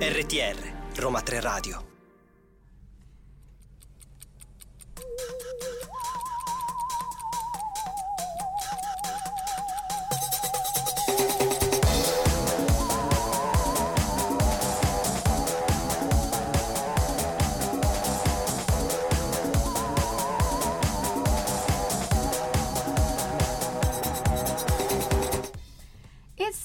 [0.00, 0.56] RTR,
[0.96, 1.93] Roma 3 Radio.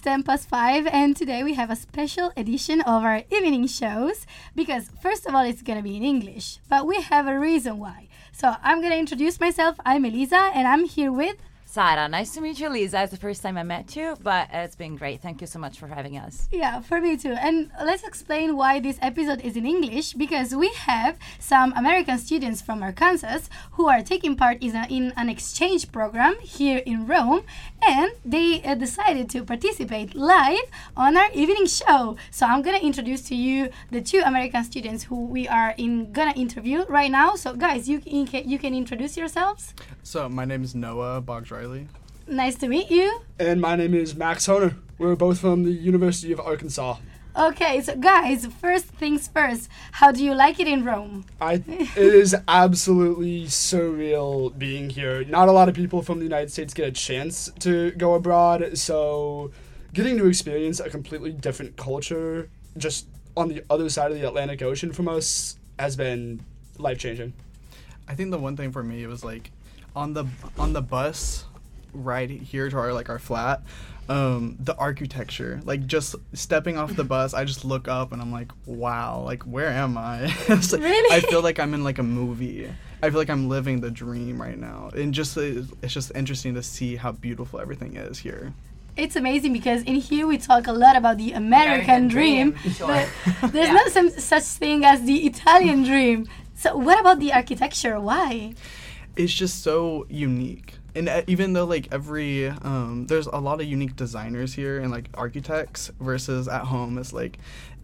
[0.09, 4.89] 10 past 5, and today we have a special edition of our evening shows because,
[5.03, 8.07] first of all, it's gonna be in English, but we have a reason why.
[8.31, 9.75] So, I'm gonna introduce myself.
[9.85, 11.35] I'm Elisa, and I'm here with.
[11.71, 13.03] Sara, nice to meet you, Lisa.
[13.03, 15.21] It's the first time I met you, but it's been great.
[15.21, 16.47] Thank you so much for having us.
[16.51, 17.33] Yeah, for me too.
[17.33, 22.59] And let's explain why this episode is in English because we have some American students
[22.59, 23.41] from Arkansas
[23.73, 27.43] who are taking part in, a, in an exchange program here in Rome
[27.83, 30.66] and they uh, decided to participate live
[30.97, 32.17] on our evening show.
[32.31, 36.13] So I'm going to introduce to you the two American students who we are in
[36.13, 37.35] going to interview right now.
[37.35, 39.75] So guys, you you can, you can introduce yourselves.
[40.01, 41.89] So my name is Noah Boggs Riley.
[42.25, 43.19] Nice to meet you.
[43.38, 44.77] And my name is Max Honer.
[44.97, 46.99] We're both from the University of Arkansas.
[47.35, 49.67] Okay, so guys, first things first.
[49.91, 51.25] How do you like it in Rome?
[51.41, 55.25] I it is absolutely surreal being here.
[55.25, 58.77] Not a lot of people from the United States get a chance to go abroad,
[58.77, 59.51] so
[59.94, 64.61] getting to experience a completely different culture just on the other side of the Atlantic
[64.61, 66.39] Ocean from us has been
[66.77, 67.33] life changing.
[68.07, 69.51] I think the one thing for me was like
[69.95, 70.25] on the
[70.57, 71.45] on the bus
[71.93, 73.61] ride here to our like our flat
[74.09, 78.31] um the architecture like just stepping off the bus i just look up and i'm
[78.31, 81.15] like wow like where am i It's like- Really?
[81.15, 82.67] i feel like i'm in like a movie
[83.03, 85.41] i feel like i'm living the dream right now and just uh,
[85.83, 88.53] it's just interesting to see how beautiful everything is here
[88.97, 92.73] It's amazing because in here we talk a lot about the American, American dream, dream,
[92.73, 92.88] sure.
[92.88, 93.05] but
[93.53, 93.73] there's Yeah.
[93.79, 96.28] not some such thing as the Italian dream.
[96.59, 97.95] So what about the architecture?
[98.01, 98.55] Why?
[99.16, 103.67] it's just so unique and uh, even though like every um there's a lot of
[103.67, 107.38] unique designers here and like architects versus at home it's like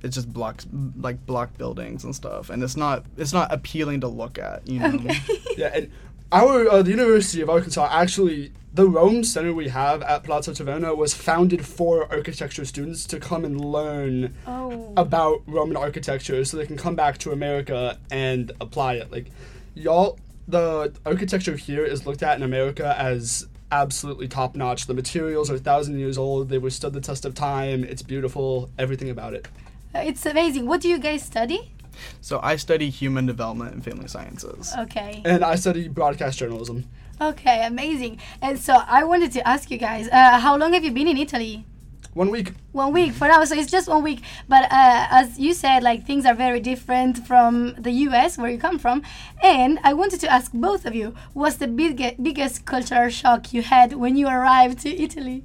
[0.03, 0.66] it's just blocks
[0.99, 4.79] like block buildings and stuff and it's not it's not appealing to look at you
[4.79, 4.99] know
[5.57, 5.91] Yeah, and
[6.31, 10.97] our uh, the University of Arkansas actually the Rome Center we have at Palazzo Taverna
[10.97, 14.91] was founded for architecture students to come and learn Oh.
[14.97, 19.11] about Roman architecture so they can come back to America and apply it.
[19.13, 19.27] Like
[19.75, 24.85] y'all the architecture here is looked at in America as absolutely top notch.
[24.88, 28.69] The materials are a thousand years old, they withstood the test of time, it's beautiful,
[28.78, 29.47] everything about it.
[29.94, 30.66] It's amazing.
[30.67, 31.72] What do you guys study?
[32.19, 35.22] so i study human development and family sciences Okay.
[35.23, 36.83] And I study broadcast journalism.
[37.22, 38.19] Okay, amazing.
[38.41, 41.17] And so I wanted to ask you guys, uh, how long have you been in
[41.17, 41.66] Italy?
[42.15, 42.53] One week.
[42.71, 44.21] One week for now, so it's just one week.
[44.47, 48.37] But uh, as you said, like things are very different from the U.S.
[48.37, 49.03] where you come from,
[49.43, 53.63] and I wanted to ask both of you: What's the big, biggest cultural shock you
[53.63, 55.43] had when you arrived to Italy?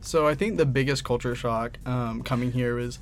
[0.00, 2.98] So I think the biggest culture shock um, coming here is,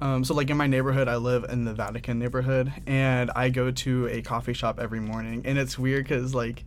[0.00, 3.72] um, so like in my neighborhood, I live in the Vatican neighborhood, and I go
[3.72, 6.64] to a coffee shop every morning, and it's weird because like.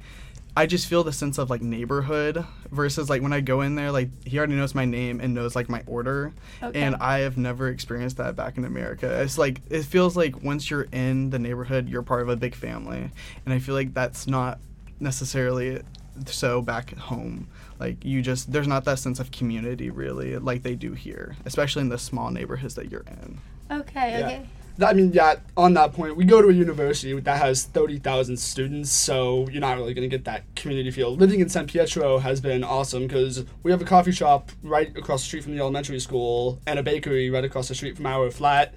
[0.58, 3.92] I just feel the sense of like neighborhood versus like when I go in there,
[3.92, 6.82] like he already knows my name and knows like my order, Okay.
[6.82, 9.22] and I have never experienced that back in America.
[9.22, 12.56] It's like it feels like once you're in the neighborhood, you're part of a big
[12.56, 13.12] family,
[13.46, 14.60] and I feel like that's not
[15.00, 15.82] necessarily
[16.26, 17.48] so back home.
[17.80, 21.84] Like you just there's not that sense of community really like they do here, especially
[21.84, 23.40] in the small neighborhoods that you're in.
[23.70, 24.26] Okay, Yeah.
[24.26, 24.46] okay.
[24.84, 28.92] I mean, yeah, on that point, we go to a university that has 30,000 students,
[28.92, 31.16] so you're not really going to get that community feel.
[31.16, 35.22] Living in San Pietro has been awesome because we have a coffee shop right across
[35.22, 38.30] the street from the elementary school and a bakery right across the street from our
[38.30, 38.76] flat.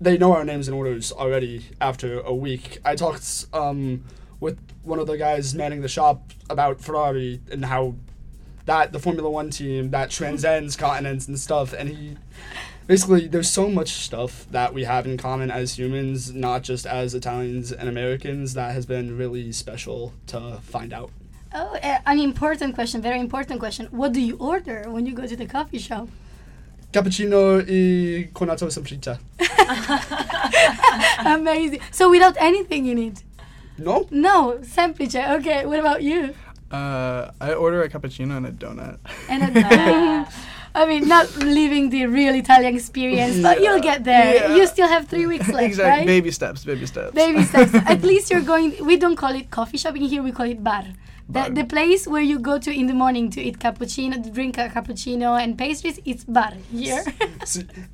[0.00, 2.78] They know our names and orders already after a week.
[2.84, 4.04] I talked um,
[4.40, 7.94] with one of the guys manning the shop about Ferrari and how
[8.66, 12.16] that the Formula One team that transcends continents and stuff, and he
[12.88, 17.14] basically there's so much stuff that we have in common as humans, not just as
[17.14, 21.12] Italians and Americans, that has been really special to find out.
[21.54, 23.86] Oh, uh, an important question, very important question.
[23.90, 26.08] What do you order when you go to the coffee shop?
[26.92, 29.18] Cappuccino e cornetto semplice.
[31.24, 31.80] Amazing.
[31.90, 33.22] So without anything in it?
[33.76, 34.06] No?
[34.10, 35.14] No, semplice.
[35.14, 36.34] Okay, what about you?
[36.70, 38.98] Uh, I order a cappuccino and a donut.
[39.28, 40.28] And a
[40.74, 44.34] I mean, not living the real Italian experience, but you'll get there.
[44.34, 44.54] Yeah.
[44.56, 45.98] You still have three weeks left, exactly.
[45.98, 46.06] right?
[46.06, 46.64] Baby steps.
[46.64, 47.12] Baby steps.
[47.14, 47.74] Baby steps.
[47.86, 48.84] At least you're going.
[48.84, 50.22] We don't call it coffee shop in here.
[50.22, 50.84] We call it bar.
[51.30, 51.50] The, Bar.
[51.50, 54.70] the place where you go to in the morning to eat cappuccino, to drink a
[54.70, 57.04] cappuccino and pastries, it's bar here.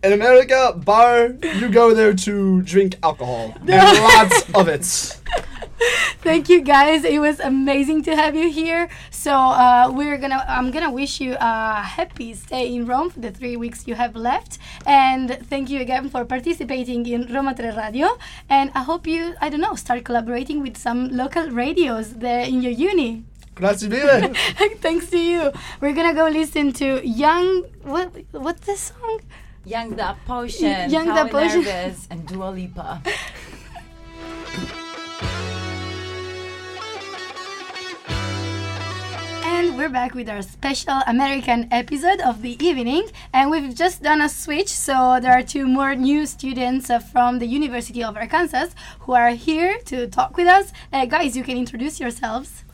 [0.05, 3.53] In America, bar, you go there to drink alcohol.
[3.67, 4.85] And lots of it.
[6.23, 7.05] Thank you guys.
[7.05, 8.89] It was amazing to have you here.
[9.11, 13.31] So uh, we're gonna I'm gonna wish you a happy stay in Rome for the
[13.31, 14.59] three weeks you have left.
[14.87, 18.19] And thank you again for participating in Roma Tre Radio.
[18.49, 22.63] And I hope you I don't know start collaborating with some local radios there in
[22.63, 23.25] your uni.
[23.55, 24.35] Grazie mille.
[24.81, 25.53] Thanks to you.
[25.81, 29.21] We're gonna go listen to Young what what's the song?
[29.65, 31.63] Young Da Potion, Young Young Da Da Potion.
[31.63, 33.03] Nervous, and Dua Lipa.
[39.57, 43.07] And we're back with our special American episode of the evening.
[43.33, 47.39] And we've just done a switch, so there are two more new students uh, from
[47.39, 48.71] the University of Arkansas
[49.03, 50.73] who are here to talk with us.
[50.93, 52.65] Uh, guys, you can introduce yourselves.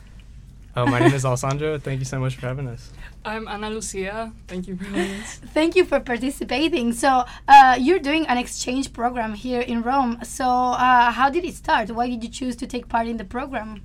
[0.75, 1.77] Oh, my name is Alessandro.
[1.79, 2.91] Thank you so much for having us.
[3.27, 4.33] I'm Ana Lucia.
[4.49, 5.35] Thank you for having us.
[5.53, 6.95] Thank you for participating.
[6.95, 10.21] So, uh, you're doing an exchange program here in Rome.
[10.23, 11.91] So, uh, how did it start?
[11.91, 13.83] Why did you choose to take part in the program?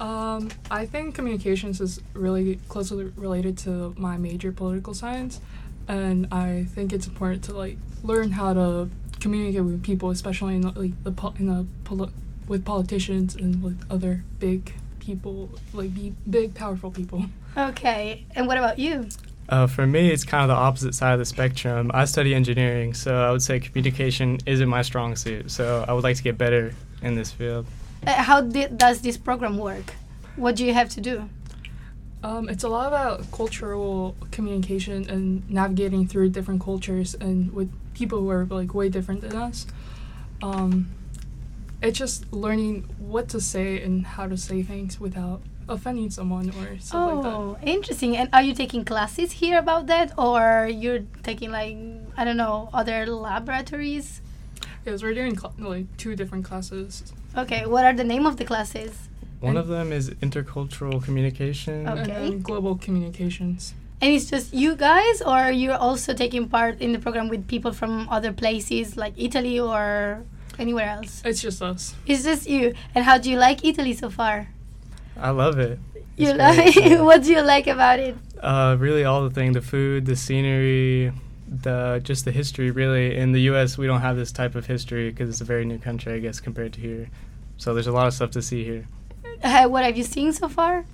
[0.00, 5.40] Um, I think communications is really closely related to my major, political science,
[5.88, 8.88] and I think it's important to like learn how to
[9.20, 12.10] communicate with people, especially in like the po- in the poli-
[12.48, 17.26] with politicians and with other big people, like be big, powerful people.
[17.56, 19.08] Okay, and what about you?
[19.48, 21.90] Uh, for me, it's kind of the opposite side of the spectrum.
[21.92, 25.50] I study engineering, so I would say communication isn't my strong suit.
[25.50, 27.66] So I would like to get better in this field.
[28.06, 29.94] Uh, how does this program work?
[30.36, 31.28] What do you have to do?
[32.22, 38.20] Um, it's a lot about cultural communication and navigating through different cultures and with people
[38.20, 39.66] who are like way different than us.
[40.42, 40.90] Um,
[41.82, 46.78] it's just learning what to say and how to say things without offending someone or
[46.78, 47.32] stuff like that.
[47.32, 48.16] Oh, interesting.
[48.16, 51.76] And are you taking classes here about that, or you're taking like
[52.16, 54.20] I don't know other laboratories?
[54.84, 57.12] Because we're doing like two different classes.
[57.36, 59.08] Okay, what are the name of the classes?
[59.40, 61.88] One of them is intercultural communication.
[61.88, 62.26] Okay.
[62.28, 63.74] And global communications.
[64.02, 67.72] And it's just you guys, or you're also taking part in the program with people
[67.72, 70.24] from other places like Italy or
[70.58, 71.22] anywhere else?
[71.24, 71.94] It's just us.
[72.06, 72.74] It's just you.
[72.94, 74.48] And how do you like Italy so far?
[75.16, 75.78] I love it.
[76.16, 76.74] You It's like?
[76.74, 78.16] great, what do you like about it?
[78.40, 81.12] Uh, really, all the thing, the food, the scenery,
[81.50, 82.70] the just the history.
[82.70, 85.64] Really, in the U.S., we don't have this type of history because it's a very
[85.64, 87.10] new country, I guess, compared to here.
[87.56, 88.86] So there's a lot of stuff to see here.
[89.42, 90.84] Uh, what have you seen so far?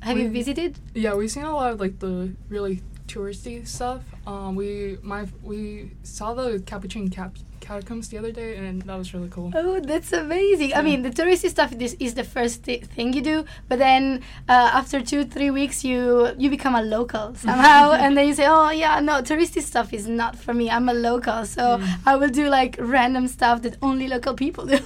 [0.00, 0.78] Have you visited?
[0.94, 4.02] Yeah, we've seen a lot of like the really touristy stuff.
[4.26, 9.12] Um, we my we saw the Capuchin cap- catacombs the other day, and that was
[9.14, 9.50] really cool.
[9.54, 10.70] Oh, that's amazing.
[10.74, 14.22] I mean, the touristy stuff this is the first thi- thing you do, but then
[14.48, 16.00] uh, after two, three weeks, you
[16.38, 20.06] you become a local somehow, and then you say, "Oh yeah, no, touristy stuff is
[20.06, 20.70] not for me.
[20.70, 21.64] I'm a local, so
[22.10, 24.78] I will do like random stuff that only local people do."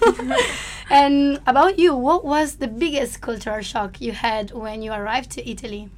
[0.90, 5.40] and about you, what was the biggest cultural shock you had when you arrived to
[5.48, 5.88] Italy?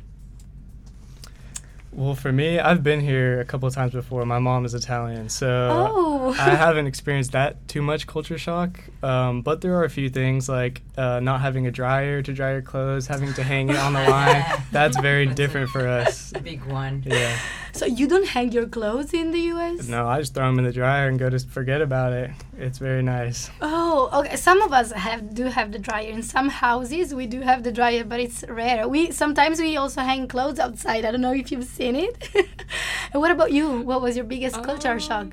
[1.94, 4.24] Well, for me, I've been here a couple of times before.
[4.24, 8.80] My mom is Italian, so oh, I haven't experienced that too much culture shock.
[9.02, 12.52] Um, but there are a few things like uh, not having a dryer to dry
[12.52, 14.42] your clothes, having to hang it on the line.
[14.72, 16.32] That's very That's a- different for us.
[16.34, 17.02] A big one.
[17.04, 17.38] Yeah.
[17.72, 19.86] so you don't hang your clothes in the U.S.
[19.86, 22.30] No, I just throw them in the dryer and go to forget about it.
[22.56, 23.50] It's very nice.
[23.60, 24.36] Oh, okay.
[24.36, 26.08] Some of us have do have the dryer.
[26.08, 28.88] In some houses, we do have the dryer, but it's rare.
[28.88, 31.04] We sometimes we also hang clothes outside.
[31.04, 32.28] I don't know if you've seen it.
[33.12, 33.80] and what about you?
[33.82, 35.26] What was your biggest culture Um, shock?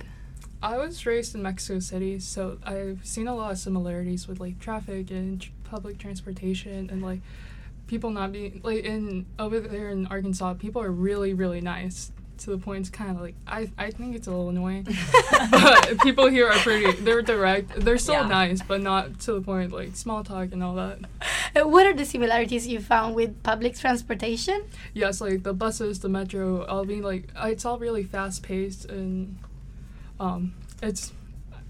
[0.61, 4.59] I was raised in Mexico City, so I've seen a lot of similarities with like
[4.59, 7.21] traffic and tr- public transportation and like
[7.87, 12.49] people not being like in over there in Arkansas, people are really really nice to
[12.51, 14.87] the point it's kind of like I I think it's a little annoying.
[15.51, 17.79] but people here are pretty they're direct.
[17.79, 18.27] They're still Yeah.
[18.27, 20.99] nice, but not to the point like small talk and all that.
[21.55, 24.63] Uh, what are the similarities you found with public transportation?
[24.93, 29.37] Yes, like the buses, the metro, all being like it's all really fast paced and
[30.19, 31.11] um it's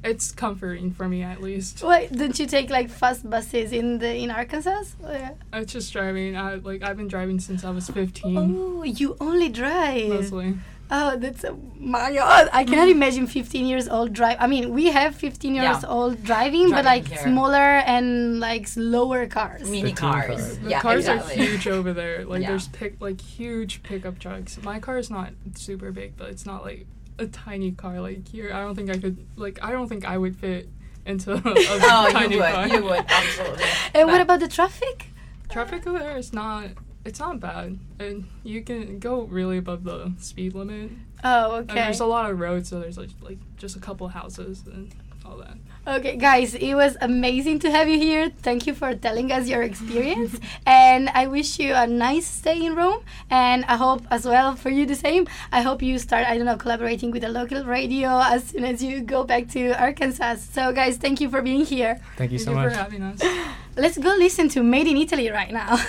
[0.03, 1.84] it's comforting for me at least.
[1.84, 4.84] Wait, don't you take like fast buses in the in Arkansas?
[5.03, 6.36] Oh, or- It's just driving.
[6.38, 8.38] I like I've been driving since I was 15.
[8.38, 10.10] Oh, you only drive.
[10.10, 10.58] Mostly.
[10.91, 12.50] Oh, that's a, my god!
[12.51, 14.38] I cannot imagine 15 years old drive.
[14.39, 15.88] I mean, we have 15 years Yeah.
[15.88, 17.20] old driving, but like here.
[17.20, 19.70] smaller and like slower cars.
[19.70, 20.25] Mini teen cars.
[20.27, 20.58] cars.
[20.58, 21.34] The Yeah, cars exactly.
[21.44, 22.25] are huge over there.
[22.25, 22.50] Like Yeah.
[22.50, 24.58] there's pick like huge pickup trucks.
[24.63, 26.88] My car is not super big, but it's not like
[27.20, 28.52] a tiny car like here.
[28.54, 30.68] I don't think I could like I don't think I would fit
[31.06, 32.52] into a Oh, tiny you would.
[32.54, 32.68] car.
[32.68, 33.66] You would absolutely.
[33.94, 35.08] And what about the traffic?
[35.50, 36.70] Traffic over there is not.
[37.06, 40.92] It's not bad, and you can go really above the speed limit.
[41.24, 41.82] Oh, And okay.
[41.86, 44.94] there's a lot of roads, so there's like like just a couple houses and
[45.26, 45.58] all that.
[45.88, 48.29] Okay, guys, it was amazing to have you here.
[48.43, 50.38] Thank you for telling us your experience.
[50.65, 53.01] and I wish you a nice stay in Rome.
[53.29, 55.27] And I hope as well for you the same.
[55.51, 58.83] I hope you start, I don't know, collaborating with a local radio as soon as
[58.83, 60.36] you go back to Arkansas.
[60.51, 62.00] So, guys, thank you for being here.
[62.17, 62.74] Thank you Thank so you much.
[62.74, 63.21] for having us.
[63.75, 65.79] Let's go listen to Made in Italy right now.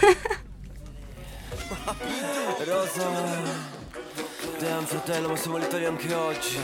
[2.66, 3.68] Rosa
[4.59, 6.59] Damn fratello ma siamo all'Italia anche oggi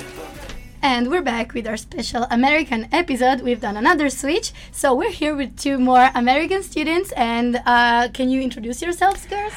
[0.88, 3.40] And we're back with our special American episode.
[3.40, 4.52] We've done another switch.
[4.70, 7.10] So we're here with two more American students.
[7.16, 9.52] And uh, can you introduce yourselves, girls?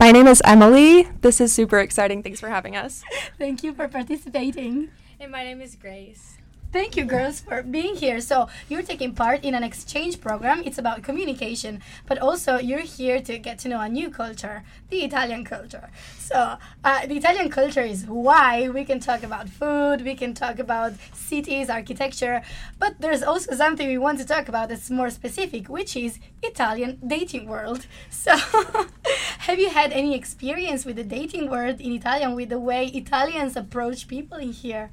[0.00, 1.06] My name is Emily.
[1.20, 2.22] This is super exciting.
[2.22, 3.04] Thanks for having us.
[3.38, 4.88] Thank you for participating.
[5.20, 6.38] And my name is Grace.
[6.72, 8.20] Thank you, girls, for being here.
[8.20, 10.62] So, you're taking part in an exchange program.
[10.64, 15.02] It's about communication, but also you're here to get to know a new culture, the
[15.02, 15.90] Italian culture.
[16.16, 20.60] So, uh, the Italian culture is why we can talk about food, we can talk
[20.60, 22.40] about cities, architecture,
[22.78, 27.00] but there's also something we want to talk about that's more specific, which is Italian
[27.04, 27.86] dating world.
[28.10, 28.36] So,
[29.46, 33.56] have you had any experience with the dating world in Italian, with the way Italians
[33.56, 34.90] approach people in here?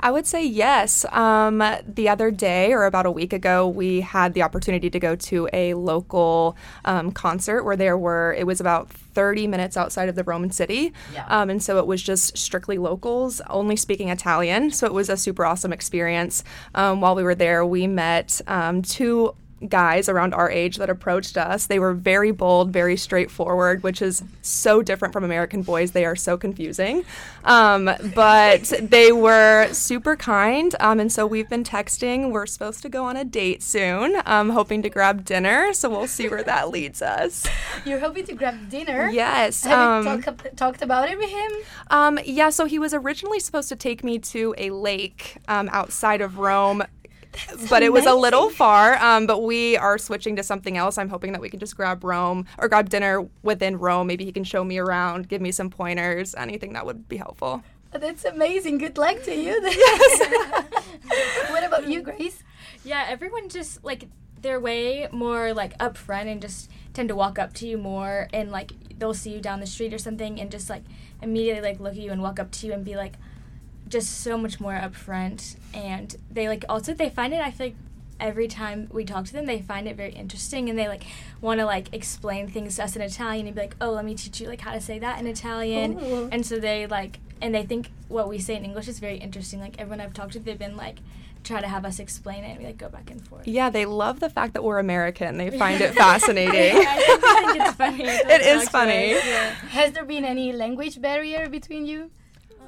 [0.00, 1.04] I would say yes.
[1.10, 5.16] Um, the other day, or about a week ago, we had the opportunity to go
[5.16, 10.14] to a local um, concert where there were, it was about 30 minutes outside of
[10.14, 10.92] the Roman city.
[11.28, 14.70] Um, and so it was just strictly locals, only speaking Italian.
[14.70, 16.44] So it was a super awesome experience.
[16.74, 19.34] Um, while we were there, we met um, two
[19.66, 21.66] guys around our age that approached us.
[21.66, 25.92] They were very bold, very straightforward, which is so different from American boys.
[25.92, 27.04] They are so confusing.
[27.44, 30.74] Um, but they were super kind.
[30.80, 32.30] Um, and so we've been texting.
[32.30, 35.72] We're supposed to go on a date soon, um, hoping to grab dinner.
[35.72, 37.46] So we'll see where that leads us.
[37.84, 39.10] You're hoping to grab dinner?
[39.10, 39.64] Yes.
[39.64, 41.52] Have um, you talk, talked about it with him?
[41.90, 46.20] um, yeah, so he was originally supposed to take me to a lake um, outside
[46.20, 46.82] of Rome.
[47.68, 48.96] But it was a little far.
[49.02, 50.98] Um, but we are switching to something else.
[50.98, 54.06] I'm hoping that we can just grab Rome or grab dinner within Rome.
[54.06, 57.62] Maybe he can show me around, give me some pointers, anything that would be helpful.
[57.92, 58.78] That's amazing.
[58.78, 59.60] Good luck to you.
[61.50, 62.42] what about you, Grace?
[62.84, 64.08] Yeah, everyone just like
[64.40, 68.50] they're way more like upfront and just tend to walk up to you more and
[68.50, 70.82] like they'll see you down the street or something and just like
[71.22, 73.14] immediately like look at you and walk up to you and be like
[73.88, 77.76] just so much more upfront and they like also they find it I feel like
[78.20, 81.04] every time we talk to them they find it very interesting and they like
[81.40, 84.14] want to like explain things to us in Italian and be like oh let me
[84.14, 86.28] teach you like how to say that in Italian Ooh.
[86.32, 89.60] and so they like and they think what we say in English is very interesting
[89.60, 90.98] like everyone I've talked to they've been like
[91.44, 93.86] try to have us explain it and we like go back and forth Yeah, they
[93.86, 95.38] love the fact that we're American.
[95.38, 96.52] They find it fascinating.
[96.84, 98.02] I think, I think it's funny.
[98.34, 99.10] It is funny.
[99.12, 99.50] Yeah.
[99.70, 102.10] Has there been any language barrier between you?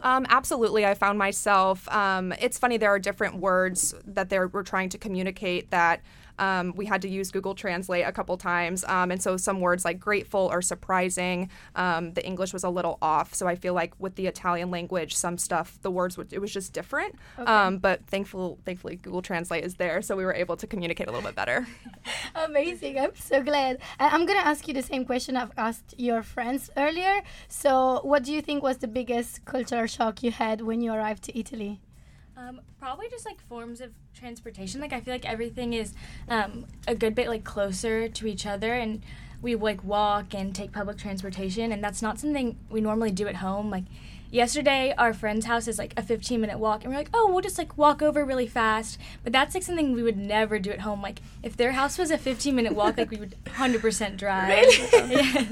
[0.03, 0.87] Um, absolutely.
[0.87, 1.89] I found myself.
[1.89, 2.77] Um, it's funny.
[2.77, 6.01] There are different words that they were trying to communicate that
[6.41, 9.85] um, we had to use Google Translate a couple times, um, and so some words
[9.85, 13.35] like grateful or surprising, um, the English was a little off.
[13.35, 16.53] So I feel like with the Italian language, some stuff the words would, it was
[16.53, 17.15] just different.
[17.39, 21.13] Um, but thankful, thankfully, Google Translate is there, so we were able to communicate a
[21.13, 21.67] little bit better.
[22.35, 22.99] Amazing.
[22.99, 23.79] I'm so glad.
[23.99, 27.23] I- I'm going to ask you the same question I've asked your friends earlier.
[27.49, 31.23] So, what do you think was the biggest cultural shock you had when you arrived
[31.25, 31.81] to Italy?
[32.41, 34.81] Um, probably just like forms of transportation.
[34.81, 35.93] Like I feel like everything is
[36.27, 39.03] um, a good bit like closer to each other, and
[39.43, 43.37] we like walk and take public transportation, and that's not something we normally do at
[43.37, 43.69] home.
[43.69, 43.85] Like
[44.31, 47.43] yesterday, our friend's house is like a 15 minute walk, and we're like, oh, we'll
[47.43, 48.99] just like walk over really fast.
[49.23, 51.03] But that's like something we would never do at home.
[51.03, 54.49] Like if their house was a 15 minute walk, like we would 100% drive.
[54.49, 55.13] Really?
[55.13, 55.45] yeah.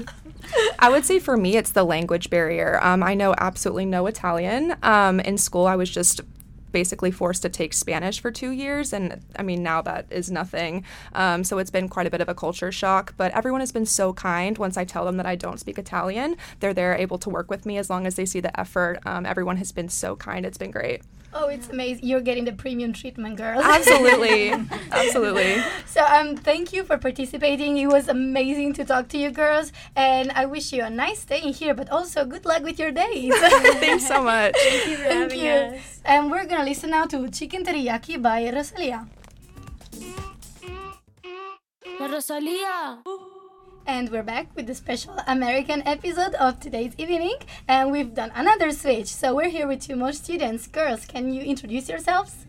[0.79, 2.79] I would say for me, it's the language barrier.
[2.81, 4.75] Um, I know absolutely no Italian.
[4.81, 6.21] Um, in school, I was just
[6.71, 10.83] basically forced to take Spanish for two years, and I mean now that is nothing.
[11.13, 13.13] Um, so it's been quite a bit of a culture shock.
[13.17, 14.57] But everyone has been so kind.
[14.57, 17.65] Once I tell them that I don't speak Italian, they're there able to work with
[17.65, 18.99] me as long as they see the effort.
[19.05, 20.45] Um, everyone has been so kind.
[20.45, 21.01] It's been great.
[21.31, 22.05] Oh, it's amazing.
[22.05, 23.63] You're getting the premium treatment, girls.
[23.63, 24.49] Absolutely,
[24.91, 25.61] absolutely.
[25.85, 27.77] So um, thank you for participating.
[27.77, 31.41] It was amazing to talk to you girls, and I wish you a nice day
[31.41, 33.33] in here, but also good luck with your days.
[33.77, 34.55] Thanks so much.
[34.57, 34.97] Thank you.
[34.97, 35.77] For thank having you.
[35.77, 36.01] us.
[36.03, 39.07] And we're gonna listen now to Chicken Teriyaki by Rosalia.
[41.99, 43.03] La Rosalía.
[43.85, 48.71] And we're back with the special American episode of today's evening, and we've done another
[48.71, 49.07] switch.
[49.07, 50.67] So we're here with two more students.
[50.67, 52.45] Girls, can you introduce yourselves?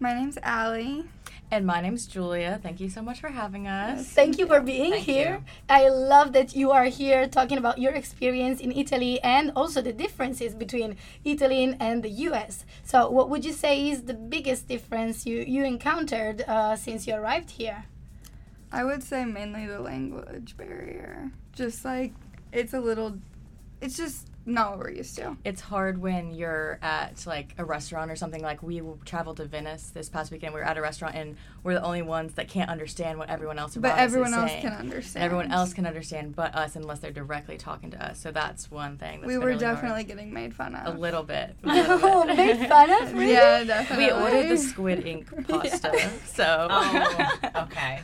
[0.00, 1.04] My name's Allie.
[1.52, 2.60] And my name's Julia.
[2.62, 4.06] Thank you so much for having us.
[4.08, 5.42] Thank you for being Thank here.
[5.42, 5.44] you.
[5.68, 9.92] I love that you are here talking about your experience in Italy and also the
[9.92, 12.64] differences between Italy and the US.
[12.84, 17.14] So, what would you say is the biggest difference you, you encountered uh, since you
[17.14, 17.84] arrived here?
[18.72, 21.30] I would say mainly the language barrier.
[21.52, 22.12] Just like
[22.52, 23.18] it's a little,
[23.80, 25.36] it's just not what we're used to.
[25.44, 28.42] It's hard when you're at like a restaurant or something.
[28.42, 30.54] Like we traveled to Venice this past weekend.
[30.54, 33.58] We were at a restaurant and we're the only ones that can't understand what everyone
[33.58, 34.62] else But us is everyone else saying.
[34.62, 35.24] can understand.
[35.24, 38.18] Everyone else can understand, but us, unless they're directly talking to us.
[38.18, 39.20] So that's one thing.
[39.20, 39.76] That's we been were really hard.
[39.76, 40.94] definitely getting made fun of.
[40.94, 41.54] a little bit.
[41.64, 42.36] a Oh, little bit.
[42.60, 43.12] made fun of?
[43.12, 43.32] Really?
[43.32, 44.06] Yeah, definitely.
[44.06, 46.66] We ordered the squid ink pasta, so.
[46.70, 48.00] Oh, okay.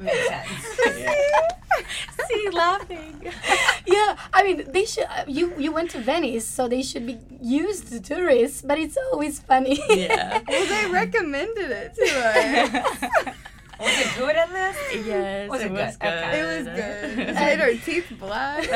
[0.00, 0.50] Makes sense.
[2.28, 3.22] See, laughing.
[3.86, 5.04] yeah, I mean, they should.
[5.04, 8.62] Uh, you you went to Venice, so they should be used to tourists.
[8.62, 9.78] But it's always funny.
[9.90, 10.40] Yeah.
[10.48, 13.34] well, they recommended it to us.
[13.80, 15.06] Was it good at least?
[15.06, 16.08] Yes, Was it it was good.
[16.08, 16.40] Okay.
[16.40, 17.18] it was good.
[17.28, 18.66] It made our teeth black.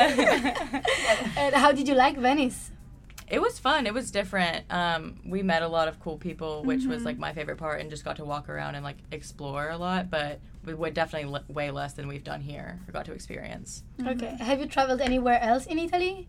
[1.37, 2.69] and how did you like Venice?
[3.27, 3.87] It was fun.
[3.87, 4.65] It was different.
[4.71, 7.05] Um, we met a lot of cool people, which was Mm-hmm.
[7.05, 10.11] like my favorite part, and just got to walk around and like explore a lot.
[10.11, 13.83] But we would definitely l- way less than we've done here or got to experience.
[14.05, 14.35] Okay.
[14.39, 16.27] Have you traveled anywhere else in Italy?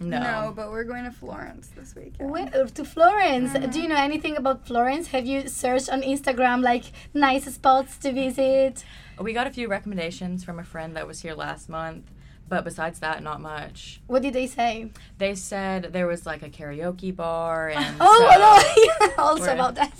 [0.00, 0.20] No.
[0.20, 2.30] No, but we're going to Florence this weekend.
[2.30, 3.52] Where, uh, to Florence.
[3.72, 5.08] Do you know anything about Florence?
[5.08, 8.84] Have you searched on Instagram like nice spots to visit?
[9.20, 12.04] We got a few recommendations from a friend that was here last month,
[12.48, 14.00] but besides that, not much.
[14.06, 14.90] What did they say?
[15.18, 17.96] They said there was like a karaoke bar and.
[18.00, 19.92] Oh, so- no, yeah, also about that.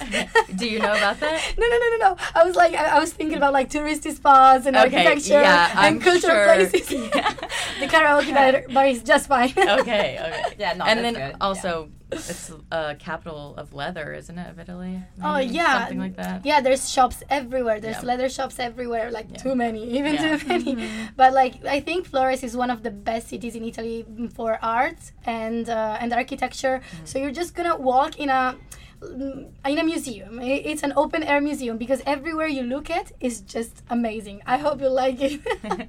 [0.57, 1.55] Do you know about that?
[1.59, 2.17] No, no, no, no, no.
[2.35, 5.71] I was like, I, I was thinking about like touristy spots and Okay, architecture yeah,
[5.71, 6.45] and I'm cultural sure.
[6.47, 6.89] places.
[6.89, 9.51] the karaoke bar, bar is just fine.
[9.51, 10.43] okay, okay.
[10.59, 11.37] Yeah, no, and then good.
[11.41, 15.03] also, it's a capital of leather, isn't it, of Italy?
[15.23, 16.45] Oh yeah, something like that.
[16.45, 17.81] Yeah, there's shops everywhere.
[17.81, 18.11] There's Yeah.
[18.11, 19.37] leather shops everywhere, like Yeah.
[19.39, 20.37] too many, even Yeah.
[20.37, 20.75] too many.
[20.79, 21.07] Mm-hmm.
[21.17, 24.59] But like, I think Florence is one of the best cities in Italy mm, for
[24.63, 26.81] art and uh, and architecture.
[26.81, 27.05] Mm-hmm.
[27.07, 28.57] So you're just gonna walk in a
[29.03, 30.41] mm, in a museum.
[30.41, 34.43] It's an open air museum because everywhere you look at is just amazing.
[34.47, 35.41] I hope you like it.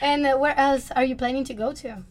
[0.00, 2.04] and uh, where else are you planning to go to?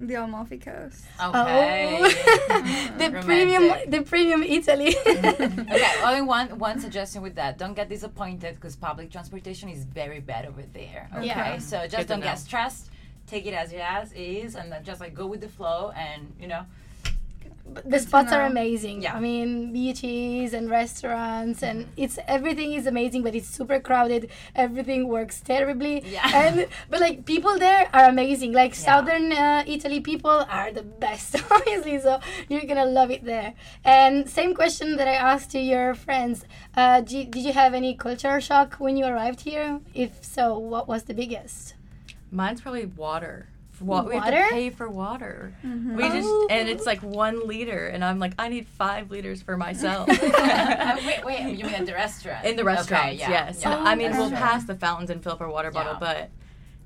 [0.00, 1.04] The Amalfi Coast.
[1.20, 1.98] Okay.
[2.00, 2.08] Oh,
[2.98, 3.24] the Romantic.
[3.24, 4.94] premium, the premium Italy.
[5.06, 7.58] okay, only one one suggestion with that.
[7.58, 11.08] Don't get disappointed because public transportation is very bad over there.
[11.16, 11.58] Okay, Yeah.
[11.58, 12.90] so just to don't get stressed.
[13.26, 16.32] Take it as it as is, and then just like go with the flow, and
[16.40, 16.64] you know.
[17.84, 19.02] The spots are amazing.
[19.02, 19.14] Yeah.
[19.14, 24.30] I mean, beaches and restaurants, and it's everything is amazing, but it's super crowded.
[24.54, 26.02] Everything works terribly.
[26.06, 26.30] Yeah.
[26.34, 28.52] And but like people there are amazing.
[28.52, 28.84] Like Yeah.
[28.90, 32.00] southern uh, Italy people are the best, obviously.
[32.00, 33.54] So you're gonna love it there.
[33.84, 36.44] And same question that I asked to your friends.
[36.76, 39.80] Uh, did, did you have any culture shock when you arrived here?
[39.94, 41.74] If so, what was the biggest?
[42.30, 43.48] Mine's probably water.
[43.80, 45.52] Wa- We have to pay for water.
[45.62, 46.46] We just Oh.
[46.50, 50.08] and it's like one liter, and I'm like, I need five liters for myself.
[50.10, 51.56] Uh, wait, wait.
[51.58, 52.44] You mean at the restaurant?
[52.44, 53.60] In the restaurants, Okay, yeah, yes.
[53.62, 53.76] yeah.
[53.78, 55.98] I mean, we'll That's pass the fountains and fill up our water bottle, Yeah.
[56.00, 56.30] but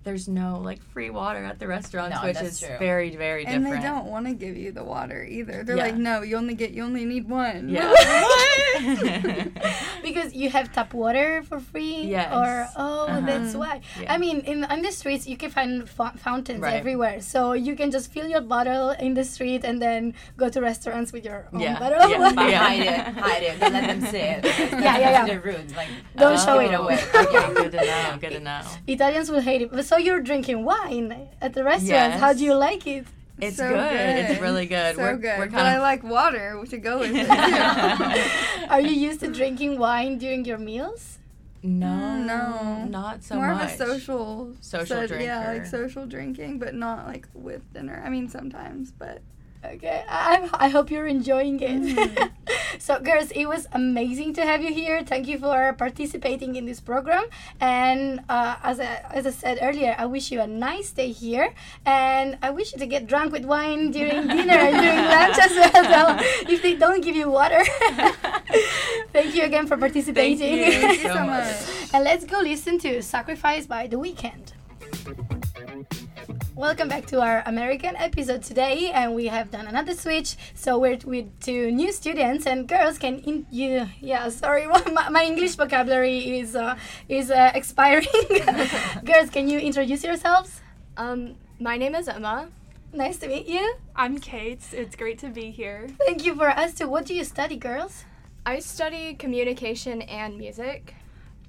[0.04, 2.76] there's no like free water at the restaurants, No, which is true.
[2.78, 3.82] very, very And different.
[3.82, 5.62] they don't want to give you the water either.
[5.64, 5.84] They're Yeah.
[5.84, 7.68] like, no, you only get, you only need one.
[7.68, 7.92] Yeah.
[10.02, 12.32] because you have tap water for free Yes.
[12.32, 13.20] or oh Uh-huh.
[13.26, 14.12] that's why Yeah.
[14.14, 16.74] i mean in on the streets you can find fo- fountains Right.
[16.82, 20.60] everywhere so you can just fill your bottle in the street and then go to
[20.60, 21.78] restaurants with your own Yeah.
[21.78, 22.16] bottle Yeah.
[22.16, 22.48] of water.
[22.50, 22.58] Yeah.
[22.66, 23.54] hide it, hide it.
[23.60, 24.40] Don't let them see it.
[24.44, 25.24] Yeah, yeah, yeah.
[25.26, 25.70] They're rude.
[25.76, 26.72] Like Don't uh, show it.
[26.74, 26.98] away.
[27.14, 28.18] okay, good to know.
[28.20, 28.60] Good to know.
[28.86, 32.55] italians will hate it But so you're drinking wine at the restaurants how do you
[32.55, 33.07] like it
[33.40, 34.31] It's So good.
[34.31, 34.94] It's really good.
[34.96, 35.38] So we're, good.
[35.38, 37.28] We're but kind I of like water to go with it.
[38.72, 41.18] are you used to drinking wine during your meals
[41.64, 41.96] no,
[42.33, 42.85] No.
[42.98, 43.57] not so More much.
[43.57, 48.02] More of a social, Social set- Yeah, like social drinking, but not like with dinner.
[48.05, 49.22] I mean, sometimes, but
[49.64, 52.31] Okay, I, I hope you're enjoying it.
[52.81, 55.05] so, girls, it was amazing to have you here.
[55.05, 57.25] Thank you for participating in this program.
[57.61, 61.55] And uh, as, I, as I said earlier, I wish you a nice day here.
[61.87, 65.53] And I wish you to get drunk with wine during dinner and during lunch as
[65.53, 66.18] well.
[66.18, 67.62] So if they don't give you water.
[69.12, 70.59] Thank you again for participating.
[70.59, 71.55] you thank you so much.
[71.94, 74.53] and let's go listen to Sacrifice by The Weeknd.
[76.54, 80.36] Welcome back to our American episode today, and we have done another switch.
[80.54, 83.88] So we're with two new students, and girls can in you.
[84.02, 86.76] Yeah, sorry, my, my English vocabulary is uh,
[87.08, 88.06] is uh, expiring.
[89.04, 90.60] girls, can you introduce yourselves?
[90.98, 92.50] Um, my name is Emma.
[92.92, 93.74] Nice to meet you.
[93.96, 94.62] I'm Kate.
[94.72, 95.88] It's great to be here.
[96.04, 96.86] Thank you for us too.
[96.86, 98.04] What do you study, girls?
[98.44, 100.96] I study communication and music.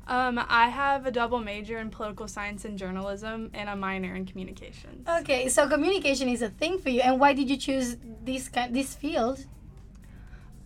[0.07, 4.25] Um, I have a double major in political science and journalism and a minor in
[4.25, 5.07] communications.
[5.07, 8.75] Okay, so communication is a thing for you, and why did you choose this kind
[8.75, 9.45] this field?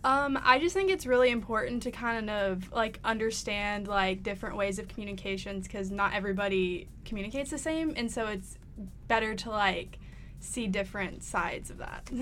[0.04, 4.78] Um, I just think it's really important to kind of like understand like different ways
[4.78, 8.58] of communications because not everybody communicates the same, and so it's
[9.06, 9.98] better to like
[10.40, 12.10] see different sides of that.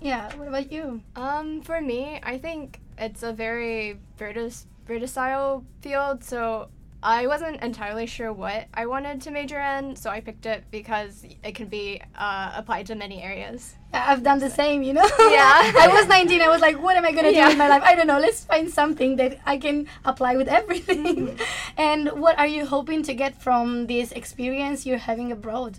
[0.00, 1.02] Yeah, what about you?
[1.16, 6.70] Um, for me, I think it's a very British British style field, so
[7.02, 11.24] I wasn't entirely sure what I wanted to major in, so I picked it because
[11.44, 13.76] it can be uh, applied to many areas.
[13.92, 15.06] I've done the same, you know?
[15.18, 15.72] Yeah.
[15.78, 17.82] I was 19, I was like, what am I gonna do with my life?
[17.84, 21.38] I don't know, let's find something that I can apply with everything.
[21.76, 25.78] and what are you hoping to get from this experience you're having abroad?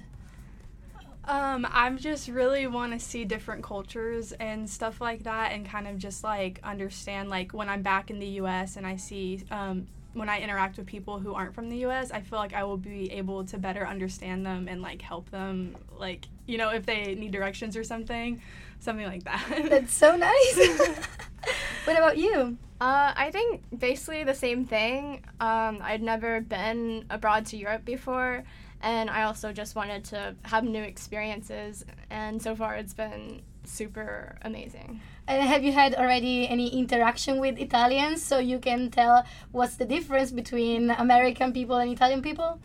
[1.30, 5.88] Um, I just really want to see different cultures and stuff like that, and kind
[5.88, 8.78] of just like understand like when I'm back in the U.S.
[8.78, 12.10] and I see um, when I interact with people who aren't from the U.S.
[12.10, 15.76] I feel like I will be able to better understand them and like help them,
[16.00, 18.42] like you know if they need directions or something,
[18.80, 19.46] something like that.
[19.70, 20.58] That's so nice.
[21.86, 22.58] what about you?
[22.82, 25.24] Uh, I think basically the same thing.
[25.40, 28.46] Um, I'd never been abroad to Europe before,
[28.82, 34.38] and I also just wanted to have new experiences, and so far it's been super
[34.42, 35.02] amazing.
[35.28, 39.86] And have you had already any interaction with Italians so you can tell what's the
[39.86, 42.60] difference between American people and Italian people?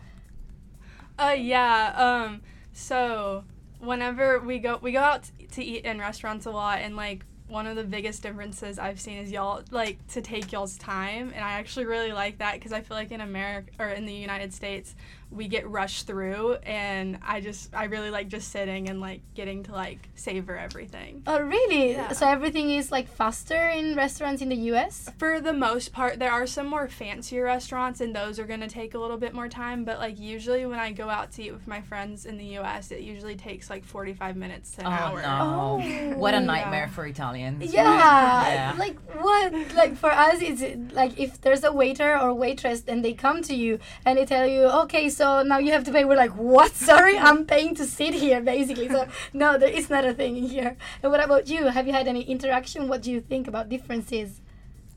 [1.19, 1.93] Uh yeah.
[1.95, 2.41] Um
[2.73, 3.43] so
[3.79, 7.67] whenever we go we go out to eat in restaurants a lot and like one
[7.67, 11.53] of the biggest differences I've seen is y'all like to take y'all's time and I
[11.53, 14.95] actually really like that because I feel like in America or in the United States
[15.31, 19.63] we get rushed through and I just I really like just sitting and like getting
[19.63, 21.23] to like savor everything.
[21.27, 21.91] Oh, really?
[21.91, 22.11] Yeah.
[22.13, 25.09] So everything is like faster in restaurants in the US?
[25.17, 28.67] For the most part, there are some more fancier restaurants, and those are going to
[28.69, 29.83] take a little bit more time.
[29.83, 32.91] But like usually, when I go out to eat with my friends in the U.S.,
[32.91, 35.21] it usually takes like forty-five minutes to an Oh hour.
[35.21, 35.81] no!
[35.83, 36.17] Oh.
[36.17, 36.41] What a Oh.
[36.41, 37.73] nightmare for Italians.
[37.73, 38.75] Yeah, Yeah.
[38.77, 39.53] like what?
[39.75, 43.55] Like for us, it's like if there's a waiter or waitress and they come to
[43.55, 46.03] you and they tell you, okay, so now you have to pay.
[46.03, 46.75] We're like, what?
[46.89, 48.89] Sorry, I'm paying to sit here, basically.
[48.89, 50.75] So no, there is not a thing in here.
[51.01, 51.67] And what about you?
[51.67, 52.87] Have you had any interaction?
[52.87, 54.41] What do you think about differences?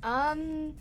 [0.02, 0.74] Um,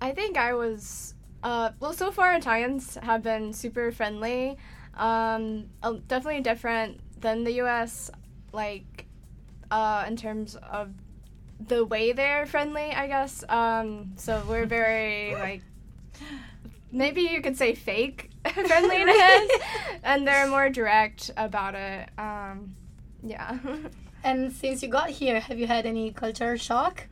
[0.00, 1.14] I think I was.
[1.42, 4.56] Uh, well, so far Italians have been super friendly.
[4.96, 8.10] Um, uh, definitely different than the U.S.
[8.52, 9.06] Like,
[9.70, 10.90] uh, in terms of
[11.68, 13.44] the way they're friendly, I guess.
[13.48, 15.62] Um, so we're very like.
[16.94, 18.30] Maybe you could say fake
[18.66, 19.50] friendliness,
[20.04, 22.08] and they're more direct about it.
[22.16, 22.76] Um,
[23.22, 23.58] yeah.
[24.26, 27.08] And since you got here, have you had any culture shock?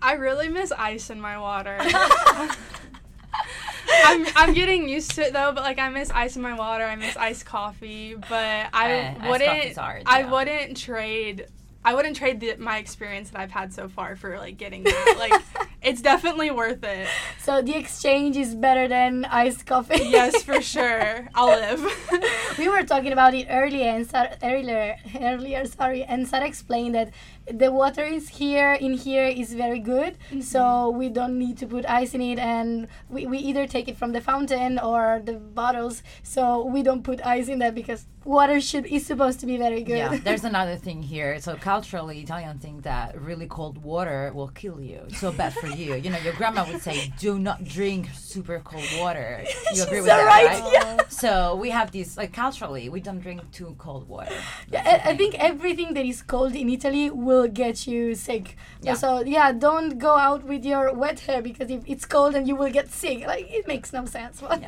[0.00, 1.76] I really miss ice in my water.
[4.06, 6.84] I'm, I'm getting used to it though, but like I miss ice in my water.
[6.84, 9.50] I miss iced coffee, but I iced wouldn't.
[9.50, 10.30] coffee's hard, I yeah.
[10.30, 11.46] wouldn't trade.
[11.84, 15.16] I wouldn't trade the, my experience that I've had so far for like getting that.
[15.18, 15.42] Like,
[15.82, 17.08] it's definitely worth it.
[17.38, 20.02] So the exchange is better than iced coffee.
[20.04, 21.28] Yes, for sure.
[21.34, 21.80] I'll live.
[22.58, 27.12] we were talking about it earlier and Sarah, earlier earlier sorry and Sarah explained that
[27.50, 30.40] the water is here in here is very good mm-hmm.
[30.40, 33.96] so we don't need to put ice in it and we, we either take it
[33.96, 38.60] from the fountain or the bottles so we don't put ice in that because water
[38.60, 41.40] should is supposed to be very good Yeah, there's another thing here.
[41.40, 45.00] So culturally, Italian think that really cold water will kill you.
[45.08, 45.76] It's so bad for you.
[45.78, 49.30] You You know, your grandma would say, "Do not drink super cold water."
[49.74, 50.72] You agree She's with that, right, right?
[50.72, 50.96] yeah.
[51.08, 51.30] So
[51.62, 54.38] we have this like culturally, we don't drink too cold water.
[54.72, 58.56] Yeah, I, I think everything that is cold in Italy will get you sick.
[58.82, 58.94] Yeah.
[58.94, 62.56] So yeah, don't go out with your wet hair because if it's cold and you
[62.56, 63.18] will get sick.
[63.26, 64.36] Like it makes no sense.
[64.48, 64.62] What?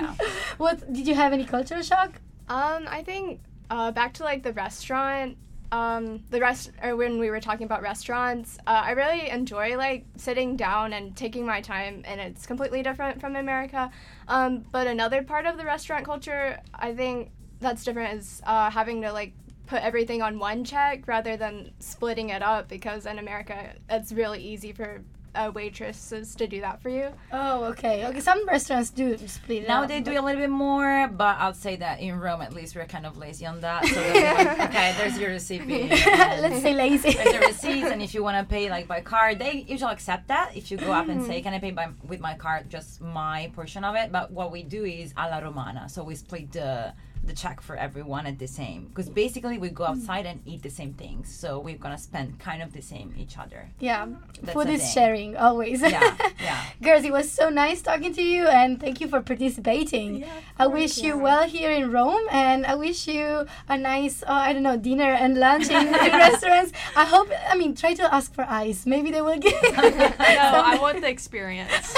[0.59, 2.11] what did you have any culture shock?
[2.49, 5.37] Um, I think uh, back to like the restaurant.
[5.73, 10.05] Um, the rest or when we were talking about restaurants, uh, I really enjoy like
[10.17, 13.91] sitting down and taking my time, and it's completely different from America.
[14.27, 17.31] Um, but another part of the restaurant culture, I think
[17.61, 19.33] that's different is uh, having to like
[19.67, 24.43] put everything on one check rather than splitting it up because in America it's really
[24.43, 25.01] easy for
[25.35, 27.09] uh, waitresses to do that for you.
[27.33, 28.07] Oh, okay.
[28.07, 31.55] Okay, some restaurants do split Now up, they do a little bit more, but I'll
[31.55, 33.87] say that in Rome, at least, we're kind of lazy on that.
[33.87, 35.67] So like, okay, there's your receipt.
[35.69, 37.13] Let's say lazy.
[37.13, 40.29] There's your receipts, and if you want to pay like by card, they usually accept
[40.29, 40.57] that.
[40.57, 43.51] If you go up and say, "Can I pay by with my card, just my
[43.55, 47.33] portion of it?" But what we do is alla romana, so we split the the
[47.35, 50.93] check for everyone at the same because basically we go outside and eat the same
[50.95, 54.07] things so we're gonna spend kind of the same each other Yeah,
[54.43, 54.91] That's food is thing.
[54.95, 55.83] sharing always.
[55.83, 56.65] Yeah, yeah.
[56.83, 60.17] Girls, it was so nice talking to you, and thank you for participating.
[60.21, 60.27] yeah,
[60.59, 64.53] I wish you well here in Rome, and I wish you a nice, uh, I
[64.53, 65.93] don't know, dinner and lunch in, in
[66.27, 66.73] restaurants.
[66.97, 68.87] I hope, I mean, try to ask for ice.
[68.87, 69.53] Maybe they will give.
[69.63, 71.95] no, I want the experience.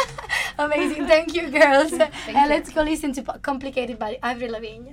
[0.59, 1.93] Amazing, thank you, girls.
[1.93, 2.49] and you.
[2.49, 4.93] let's go listen to "Complicated" by Avril Lavigne.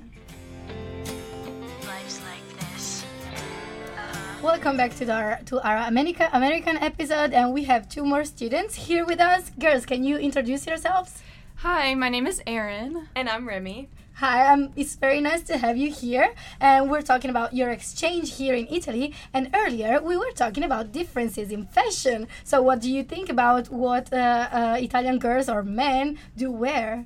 [4.41, 8.73] Welcome back to our to our America American episode, and we have two more students
[8.73, 9.52] here with us.
[9.60, 11.21] Girls, can you introduce yourselves?
[11.58, 13.10] Hi, my name is Erin.
[13.15, 13.89] And I'm Remy.
[14.13, 18.38] Hi, um, it's very nice to have you here, and we're talking about your exchange
[18.38, 19.13] here in Italy.
[19.34, 22.28] And earlier we were talking about differences in fashion.
[22.45, 27.06] So, what do you think about what uh, uh, Italian girls or men do wear?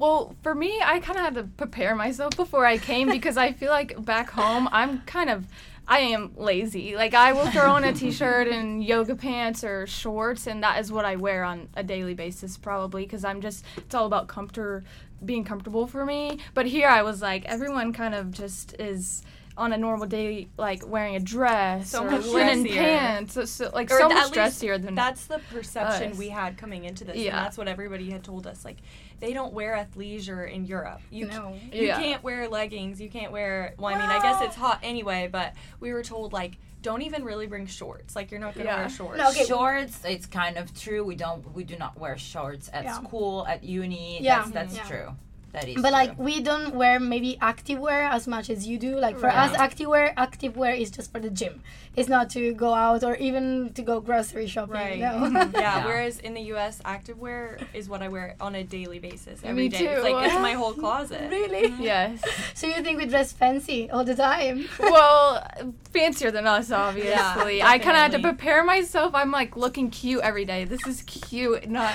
[0.00, 3.52] Well, for me, I kind of had to prepare myself before I came because I
[3.52, 5.46] feel like back home, I'm kind of.
[5.88, 6.94] I am lazy.
[6.94, 10.92] Like I will throw on a t-shirt and yoga pants or shorts, and that is
[10.92, 13.64] what I wear on a daily basis, probably because I'm just.
[13.76, 14.84] It's all about comfort,
[15.24, 16.38] being comfortable for me.
[16.54, 19.22] But here, I was like, everyone kind of just is
[19.56, 22.82] on a normal day, like wearing a dress So or much linen dressier.
[22.82, 26.18] pants, so, so, like Or so much dressier than that's the perception us.
[26.18, 27.36] we had coming into this Yeah.
[27.36, 28.78] and that's what everybody had told us like
[29.20, 31.54] they don't wear athleisure in Europe you No.
[31.72, 32.00] you Yeah.
[32.00, 35.52] can't wear leggings you can't wear well I mean I guess it's hot anyway but
[35.78, 38.76] we were told like don't even really bring shorts like you're not gonna Yeah.
[38.80, 39.44] wear shorts No, okay.
[39.44, 42.94] shorts it's kind of true we don't we do not wear shorts at Yeah.
[42.94, 44.38] school at uni Yeah.
[44.38, 44.92] that's that's mm-hmm.
[44.92, 45.02] Yeah.
[45.04, 45.16] true
[45.52, 48.96] that is But like we don't wear maybe activewear as much as you do.
[48.98, 49.70] Like for us, Right.
[49.70, 51.62] activewear activewear is just for the gym.
[51.96, 54.74] It's not to go out or even to go grocery shopping.
[54.74, 54.98] Right.
[55.00, 55.26] No.
[55.32, 55.84] yeah, Yeah.
[55.86, 59.68] Whereas in the U.S., activewear is what I wear on a daily basis, Me every
[59.68, 59.86] day.
[59.86, 60.12] It's too.
[60.12, 61.28] like it's my whole closet.
[61.30, 61.68] really?
[61.68, 61.82] Mm-hmm.
[61.82, 62.22] yes.
[62.54, 64.68] So you think we dress fancy all the time?
[64.78, 65.44] well,
[65.90, 67.58] fancier than us, obviously.
[67.58, 69.12] Yeah, I kind of had to prepare myself.
[69.14, 70.64] I'm like looking cute every day.
[70.64, 71.92] This is cute, not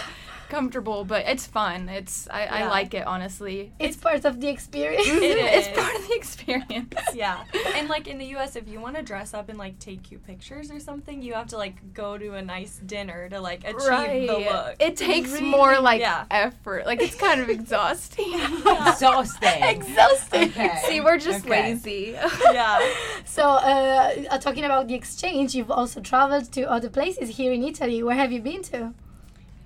[0.50, 1.90] comfortable, but it's fun.
[1.90, 3.74] It's I, I like it honestly.
[3.80, 5.08] It's part of the experience.
[5.08, 6.94] It it's part of the experience.
[7.14, 7.44] yeah
[7.76, 10.24] and like in the us if you want to dress up and like take cute
[10.26, 14.28] pictures or something you have to like go to a nice dinner to like achieve
[14.28, 15.50] the look It takes Really?
[15.58, 16.26] more like Yeah.
[16.32, 16.86] effort.
[16.86, 18.34] Like it's kind of exhausting.
[18.80, 20.50] exhausting Exhausting.
[20.50, 20.78] Okay.
[20.88, 21.74] See, we're just Okay.
[21.74, 22.16] lazy.
[22.54, 22.80] yeah
[23.26, 27.64] So, uh, uh, talking about the exchange, you've also traveled to other places here in
[27.64, 28.04] Italy.
[28.04, 28.94] Where have you been to?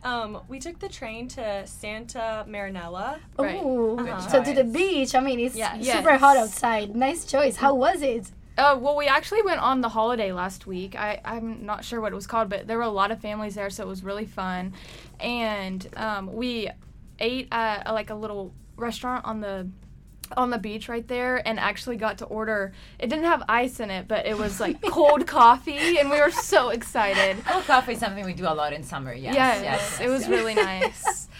[0.03, 3.62] Um we took the train to santa marinella Right.
[3.62, 4.19] Ooh, Uh-huh.
[4.29, 5.13] so to the beach.
[5.15, 5.73] I mean, it's Yeah.
[5.73, 6.19] super Yes.
[6.21, 6.95] hot outside.
[6.95, 7.55] Nice choice.
[7.57, 8.31] How was it?
[8.57, 10.93] Uh, well, we actually went on the holiday last week.
[10.99, 13.55] I, I'm not sure what it was called, but there were a lot of families
[13.55, 14.73] there, so it was really fun.
[15.21, 16.69] And um, we
[17.19, 19.69] ate at a, like a little restaurant on the
[20.37, 23.89] on the beach right there and actually got to order it didn't have ice in
[23.89, 27.43] it but it was like cold coffee and we were so excited.
[27.45, 30.27] Cold coffee is something we do a lot in summer yes yes, yes, it was
[30.27, 31.27] really nice.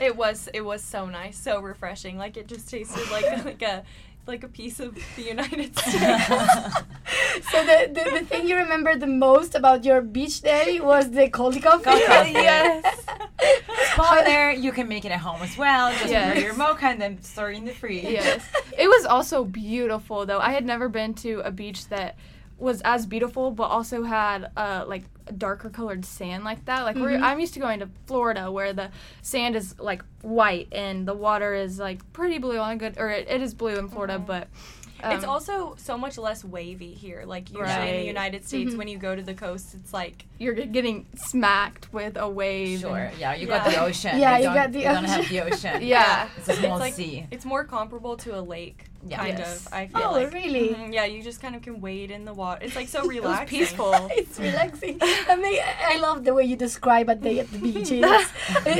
[0.00, 3.84] It was it was so nice so refreshing like it just tasted like like a
[4.26, 6.26] like a piece of the united states.
[7.50, 11.28] So the, the, the thing you remember the most about your beach day was the
[11.28, 11.84] cold coffee.
[11.84, 12.32] Cold coffee.
[12.32, 12.82] yes
[14.06, 15.90] Spoiler, you can make it at home as well.
[15.92, 16.42] Just Yes.
[16.42, 18.04] your moka and then store it in the fridge.
[18.04, 18.44] yes.
[18.78, 20.40] It was also beautiful though.
[20.40, 22.16] I had never been to a beach that
[22.58, 25.02] was as beautiful but also had uh like
[25.36, 26.82] darker colored sand like that.
[26.82, 27.22] Like we're, Mhm.
[27.22, 28.90] I'm used to going to Florida where the
[29.22, 33.08] sand is like white and the water is like pretty blue on a good or
[33.10, 34.48] it, it is blue in Florida but
[35.04, 38.78] it's um, also so much less wavy here like usually in the united states Mhm.
[38.78, 42.80] when you go to the coast it's like you're getting smacked with a wave.
[42.80, 43.10] Sure.
[43.18, 43.58] Yeah, you Yeah.
[43.58, 44.18] got the ocean.
[44.18, 45.36] Yeah, They you don't- got the they don't have ocean.
[45.36, 45.82] the ocean.
[45.94, 46.28] Yeah.
[46.36, 47.26] It's a small it's like sea.
[47.30, 49.16] it's more comparable to a lake Yeah.
[49.16, 49.66] kind Yes.
[49.66, 50.68] of i feel Oh, like really?
[50.74, 53.06] Mhm, yeah you just kind of can wade in the water it's like so It
[53.06, 54.08] was relaxing peaceful.
[54.20, 54.96] It's relaxing.
[55.32, 55.58] I mean,
[55.92, 57.90] I love the way you describe a day at the beach.
[57.90, 58.30] It's,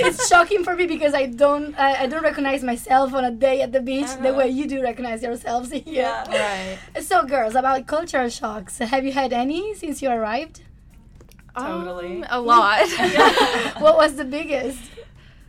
[0.06, 3.56] it's shocking for me because I don't, I, I don't recognize myself on a day
[3.62, 4.38] at the beach the Uh-huh.
[4.38, 5.82] way you do recognize yourselves here.
[5.86, 6.78] yeah Right.
[7.08, 10.56] So, girls, about cultural shocks, have you had any since you arrived?
[11.58, 12.22] Totally.
[12.22, 12.86] Um, a lot.
[13.84, 14.80] what was the biggest?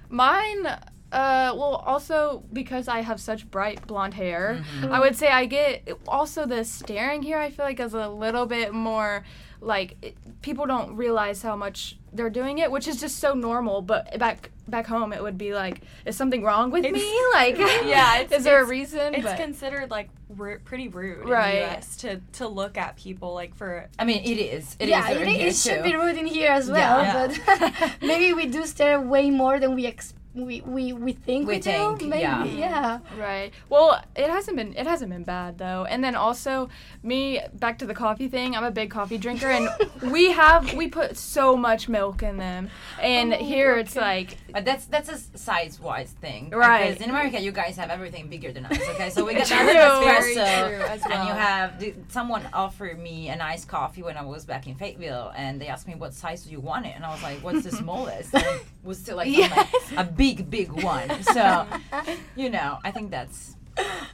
[0.10, 0.64] Mine,
[1.14, 4.94] uh, well, also because I have such bright blonde hair, Mm-hmm.
[4.94, 7.38] I would say I get also the staring here.
[7.38, 9.24] I feel like is a little bit more
[9.62, 13.82] like it, people don't realize how much they're doing it, which is just so normal.
[13.82, 17.20] But back back home, it would be like, is something wrong with It's- me?
[17.34, 19.14] Like, yeah it's, is there a reason?
[19.14, 21.56] it's But- considered like ru- pretty rude Right.
[21.56, 24.76] in the US to to look at people like for I mean, it is.
[24.80, 27.28] It is yeah, over it, here it should be rude in here as well, Yeah.
[27.28, 30.20] but maybe we do stare way more than we expect.
[30.36, 32.08] We we, we think We we, think, do.
[32.08, 32.44] Maybe, yeah.
[32.46, 33.00] yeah.
[33.18, 33.52] Right.
[33.70, 35.86] Well, it hasn't been it hasn't been bad though.
[35.86, 36.70] And then also
[37.04, 38.56] me back to the coffee thing.
[38.56, 39.70] I'm a big coffee drinker and
[40.12, 42.70] we have we put so much milk in them.
[43.00, 46.50] And oh, here it's like But that's that's a size wise thing.
[46.50, 46.90] Right.
[46.90, 48.80] Because in America, you guys have everything bigger than us.
[48.90, 49.58] Okay, so we got True.
[49.58, 49.64] the
[50.04, 54.18] Very espresso, true as and you have the, someone offered me an iced coffee when
[54.18, 56.94] I was back in Fayetteville, and they asked me what size do you want it,
[56.96, 60.23] and I was like, "What's the smallest?" And it was still like, I'm a big,
[60.24, 61.10] big big one.
[61.24, 61.68] So,
[62.36, 63.58] you know, I think that's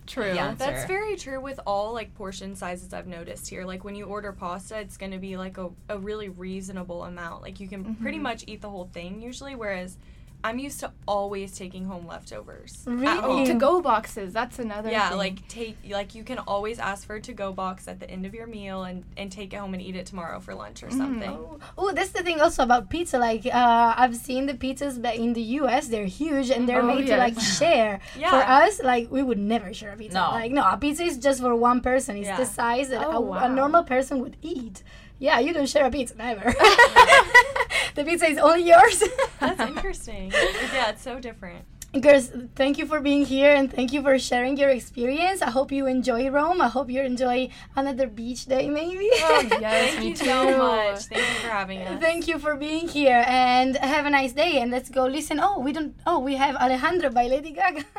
[0.07, 0.33] true.
[0.57, 3.63] That's very true with all like portion sizes I've noticed here.
[3.65, 7.43] Like when you order pasta, it's going to be like a, a really reasonable amount.
[7.43, 8.21] Like you can pretty Mhm.
[8.23, 9.97] much eat the whole thing usually, whereas
[10.41, 12.85] I'm used to always taking home leftovers.
[12.87, 14.31] at Oh, to go boxes.
[14.31, 15.17] That's another Yeah, thing.
[15.17, 18.25] like take like you can always ask for a to go box at the end
[18.25, 20.91] of your meal and and take it home and eat it tomorrow for lunch or
[20.91, 21.37] something.
[21.77, 23.17] Oh, that's the thing also about pizza.
[23.19, 25.89] Like, uh, I've seen the pizzas but in the U.S.
[25.89, 27.99] They're huge and they're Oh, made to like share.
[28.17, 28.29] Yeah.
[28.31, 30.17] For us, like, we would never share a pizza.
[30.19, 30.29] No.
[30.31, 32.15] Like, no, a pizza is just for one person.
[32.17, 32.37] It's Yeah.
[32.37, 34.83] the size that Oh, a, a normal person would eat.
[35.19, 36.53] Yeah, you don't share a pizza, never.
[37.95, 39.03] the pizza is only yours.
[39.39, 40.31] That's interesting.
[40.73, 41.65] yeah, it's so different.
[42.01, 45.41] Girls, thank you for being here and thank you for sharing your experience.
[45.41, 46.61] I hope you enjoy Rome.
[46.61, 49.09] I hope you enjoy another beach day, maybe.
[49.11, 50.25] Oh, yes, Thank me you too.
[50.25, 50.99] so much.
[51.05, 51.99] Thank you for having us.
[51.99, 54.59] Thank you for being here and have a nice day.
[54.61, 55.39] And let's go listen.
[55.41, 55.95] Oh, we don't.
[56.05, 57.83] Oh, we have Alejandro by Lady Gaga.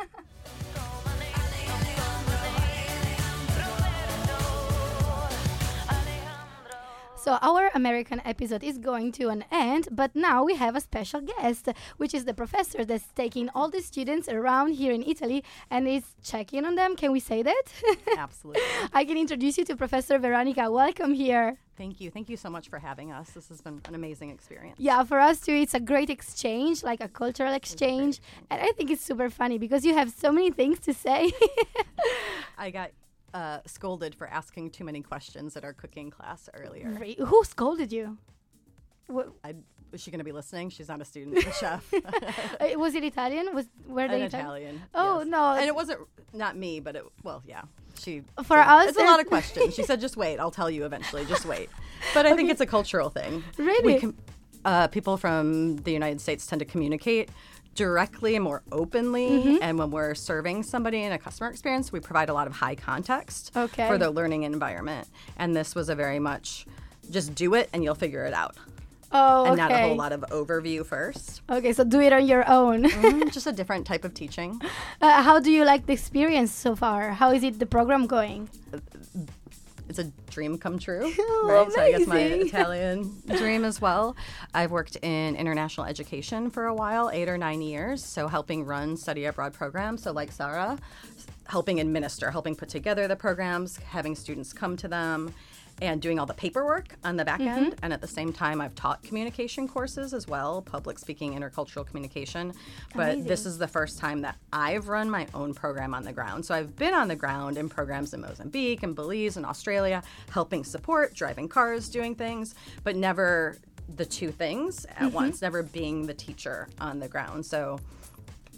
[7.21, 11.21] So our American episode is going to an end, but now we have a special
[11.21, 15.87] guest, which is the professor that's taking all the students around here in Italy and
[15.87, 16.95] is checking on them.
[16.95, 17.63] Can we say that?
[18.17, 18.63] Absolutely.
[18.91, 20.71] I can introduce you to Professor Veronica.
[20.71, 21.59] Welcome here.
[21.77, 22.09] Thank you.
[22.09, 23.29] Thank you so much for having us.
[23.29, 24.77] This has been an amazing experience.
[24.79, 28.19] Yeah, for us too, it's a great exchange, like a cultural exchange.
[28.49, 31.31] And I think it's super funny because you have so many things to say.
[32.57, 32.89] I got
[33.33, 36.89] uh, scolded for asking too many questions at our cooking class earlier.
[36.99, 38.17] Re- Who scolded you?
[39.07, 39.55] Wha- I,
[39.91, 40.69] was she going to be listening?
[40.69, 41.91] She's not a student, a chef.
[42.61, 43.53] Uh, was it Italian?
[43.55, 44.81] Was were An they Italian.
[44.93, 45.27] Oh yes.
[45.27, 45.53] no!
[45.53, 45.99] And it wasn't
[46.33, 47.63] not me, but it well, yeah.
[47.99, 49.73] She For us, it's a lot of questions.
[49.75, 51.25] She said, "Just wait, I'll tell you eventually.
[51.25, 51.69] Just wait."
[52.13, 53.43] But I think it's a cultural thing.
[53.57, 53.95] Really?
[53.95, 54.17] We com-
[54.63, 57.29] uh, people from the United States tend to communicate
[57.75, 59.29] directly and more openly.
[59.29, 59.57] Mhm.
[59.61, 62.75] And when we're serving somebody in a customer experience, we provide a lot of high
[62.75, 63.87] context Okay.
[63.87, 65.07] for the learning environment.
[65.37, 66.65] And this was a very much
[67.09, 68.55] just do it and you'll figure it out.
[69.13, 71.41] Oh, and not a whole lot of overview first.
[71.49, 72.83] Okay, so do it on your own.
[72.83, 74.61] Mhm, just a different type of teaching.
[75.01, 77.11] Uh, how do you like the experience so far?
[77.11, 78.49] How is it the program going?
[79.91, 81.01] It's a dream come true,
[81.43, 81.67] right?
[81.71, 82.21] So I guess my.
[82.41, 84.15] Italian dream as well.
[84.53, 88.03] I've worked in international education for a while, eight or nine years.
[88.03, 90.03] So helping run study abroad programs.
[90.03, 90.79] So like Sarah,
[91.47, 95.33] helping administer, helping put together the programs, having students come to them.
[95.81, 97.75] And doing all the paperwork on the back end.
[97.81, 102.53] And at the same time, I've taught communication courses as well public speaking, intercultural communication.
[102.93, 106.45] But this is the first time that I've run my own program on the ground.
[106.45, 110.63] So I've been on the ground in programs in Mozambique and Belize and Australia, helping
[110.63, 113.57] support, driving cars, doing things, but never
[113.95, 115.13] the two things at Mhm.
[115.13, 117.43] once, never being the teacher on the ground.
[117.45, 117.79] So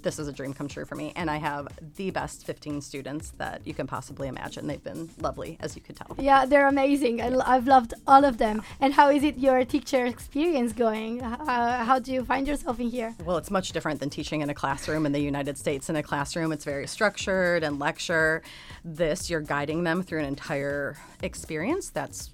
[0.03, 1.13] this is a dream come true for me.
[1.15, 4.67] And I have the best 15 students that you can possibly imagine.
[4.67, 6.15] They've been lovely, as you could tell.
[6.19, 7.21] Yeah, they're amazing.
[7.21, 8.61] I, have loved all of them.
[8.79, 11.21] And how is it your teacher experience going?
[11.21, 13.15] Uh, how do you find yourself in here?
[13.25, 15.89] Well, it's much different than teaching in a classroom in the United States.
[15.89, 18.43] In a classroom, it's very structured and lecture.
[18.83, 22.29] This, you're guiding them through an entire experience that's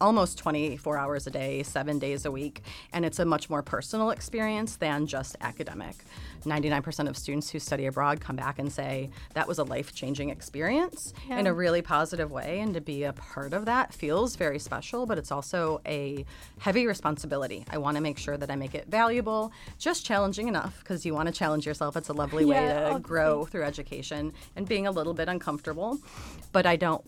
[0.00, 4.10] almost 24 hours a day, seven days a week, and it's a much more personal
[4.10, 5.96] experience than just academic.
[6.44, 10.30] 99% of students who study abroad come back and say that was a life changing
[10.30, 14.58] experience in a really positive way, and to be a part of that feels very
[14.58, 16.24] special, but it's also a
[16.58, 17.64] heavy responsibility.
[17.70, 21.14] I want to make sure that I make it valuable, just challenging enough, because you
[21.14, 21.96] want to challenge yourself.
[21.96, 25.98] It's a lovely way Yeah, to grow through education and being a little bit uncomfortable,
[26.52, 27.04] but I don't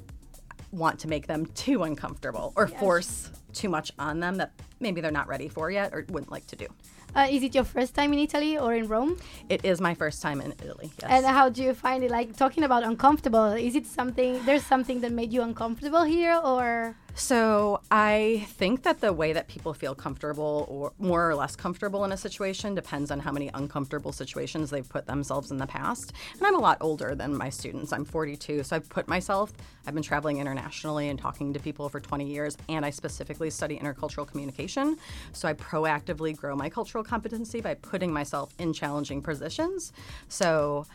[0.70, 2.80] want to make them too uncomfortable or Yes.
[2.80, 6.46] force too much on them that maybe they're not ready for yet or wouldn't like
[6.46, 6.66] to do.
[7.14, 9.18] Uh, is it your first time in Italy or in Rome?
[9.50, 10.90] It is my first time in Italy.
[11.00, 11.10] Yes.
[11.10, 12.10] And how do you find it?
[12.10, 14.42] Like talking about uncomfortable, is it something?
[14.46, 19.46] There's something that made you uncomfortable here, or So I think that the way that
[19.46, 23.50] people feel comfortable or more or less comfortable in a situation depends on how many
[23.52, 26.12] uncomfortable situations they've put themselves in the past.
[26.32, 27.92] And I'm a lot older than my students.
[27.92, 29.52] I'm 42, so I've put myself
[29.86, 33.78] I've been traveling internationally and talking to people for 20 years and I specifically study
[33.78, 34.96] intercultural communication.
[35.32, 39.92] So I proactively grow my cultural competency by putting myself in challenging positions.
[40.28, 40.86] So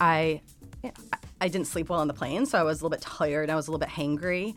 [0.00, 0.42] I
[1.40, 3.50] I didn't sleep well on the plane, so I was a little bit tired.
[3.50, 4.54] I was a little bit hangry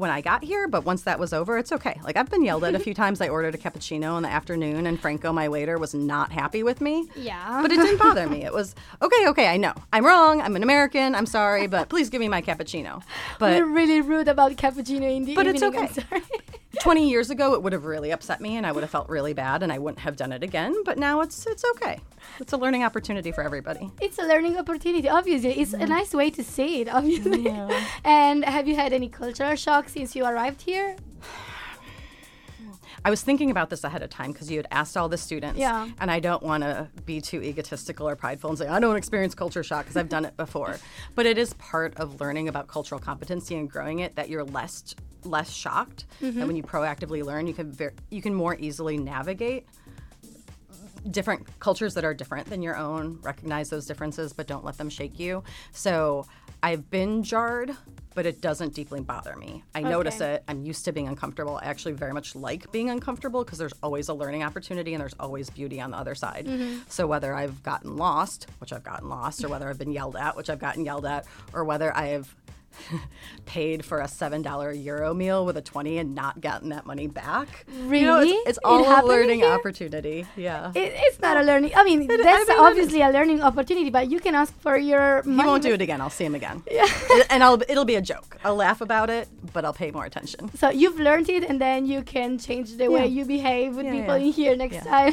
[0.00, 2.00] when I got here, but once that was over, it's okay.
[2.02, 3.20] Like I've been yelled at a few times.
[3.20, 6.80] I ordered a cappuccino in the afternoon, and Franco, my waiter, was not happy with
[6.80, 7.08] me.
[7.14, 7.60] Yeah.
[7.62, 8.44] But it didn't bother me.
[8.44, 9.48] It was okay, okay.
[9.48, 10.40] I know I'm wrong.
[10.40, 11.14] I'm an American.
[11.14, 13.02] I'm sorry, but please give me my cappuccino.
[13.38, 15.80] But We're really rude about cappuccino in the But it's evening.
[15.80, 15.88] I'm
[16.18, 16.22] okay.
[16.74, 16.82] sorry.
[16.82, 19.32] 20 years ago, it would have really upset me, and I would have felt really
[19.32, 20.74] bad, and I wouldn't have done it again.
[20.84, 22.00] But now it's it's okay.
[22.38, 23.90] It's a learning opportunity for everybody.
[24.00, 25.60] It's a learning opportunity, obviously.
[25.60, 27.48] It's a nice way to say it, obviously.
[28.04, 30.96] and have you had any cultural shock since you arrived here?
[33.04, 35.58] I was thinking about this ahead of time because you had asked all the students.
[35.58, 35.88] Yeah.
[36.00, 39.34] And I don't want to be too egotistical or prideful and say, I don't experience
[39.34, 40.76] culture shock because I've done it before.
[41.14, 44.94] But it is part of learning about cultural competency and growing it that you're less
[45.24, 46.06] less shocked.
[46.22, 46.34] Mhm.
[46.36, 49.66] That when you proactively learn, you can ver- you can more easily navigate
[51.10, 54.90] different cultures that are different than your own, recognize those differences, but don't let them
[54.90, 55.42] shake you.
[55.72, 56.26] So
[56.62, 57.74] I've been jarred,
[58.14, 59.62] but it doesn't deeply bother me.
[59.74, 60.42] I notice it.
[60.48, 61.58] I'm used to being uncomfortable.
[61.62, 65.14] I actually very much like being uncomfortable because there's always a learning opportunity and there's
[65.20, 66.46] always beauty on the other side.
[66.46, 66.80] Mhm.
[66.90, 70.36] So whether I've gotten lost, which I've gotten lost, or whether I've been yelled at,
[70.36, 72.34] which I've gotten yelled at, or whether I have
[73.46, 77.06] paid for a seven dollar euro meal with a twenty and not gotten that money
[77.06, 77.66] back.
[77.68, 78.30] You know, Really?
[78.30, 79.48] it's, it's It all a learning here?
[79.50, 80.26] opportunity.
[80.36, 80.70] Yeah.
[80.74, 81.72] It, it's not a learning.
[81.74, 85.30] I mean, that's mean, obviously a learning opportunity, but you can ask for your He
[85.30, 86.00] won't do it again.
[86.00, 86.62] I'll see him again.
[86.70, 86.86] Yeah.
[87.30, 88.38] and I'll it'll be a joke.
[88.44, 90.50] I'll laugh about it, but I'll pay more attention.
[90.56, 93.92] So you've learned it, and then you can change the way you behave with Yeah,
[93.92, 94.26] people yeah.
[94.26, 94.84] in here next Yeah.
[94.84, 95.12] time.